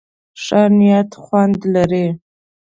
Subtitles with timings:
[0.43, 2.07] ښه نيت خوند لري.